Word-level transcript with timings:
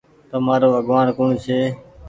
تمآرو 0.29 0.69
آگوآڻ 0.79 1.05
ڪوڻ 1.17 1.29
ڇي۔ 1.43 1.59